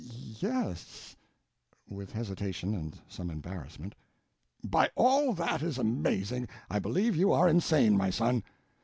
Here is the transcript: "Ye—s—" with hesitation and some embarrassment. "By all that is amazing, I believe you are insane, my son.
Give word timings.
"Ye—s—" 0.03 1.15
with 1.87 2.13
hesitation 2.13 2.73
and 2.73 2.97
some 3.07 3.29
embarrassment. 3.29 3.93
"By 4.63 4.89
all 4.95 5.31
that 5.33 5.61
is 5.61 5.77
amazing, 5.77 6.47
I 6.71 6.79
believe 6.79 7.15
you 7.15 7.31
are 7.31 7.47
insane, 7.47 7.95
my 7.97 8.09
son. 8.09 8.41